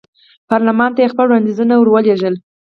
پارلمان 0.49 0.91
ته 0.95 0.99
یې 1.03 1.11
خپل 1.13 1.25
وړاندیزونه 1.27 1.73
ور 1.75 1.89
ولېږل. 1.91 2.35